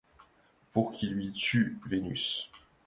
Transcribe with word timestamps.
Pour 0.73 0.93
qui 0.93 1.05
luis-tu, 1.09 1.77
Vénus? 1.85 2.49